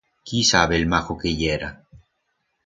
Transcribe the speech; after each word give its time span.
Quí 0.29 0.39
sabe 0.51 0.77
el 0.77 0.87
majo 0.87 1.15
que 1.19 1.35
yera. 1.43 1.71